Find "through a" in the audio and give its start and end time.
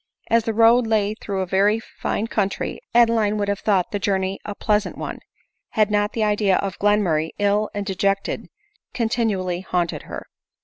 1.13-1.45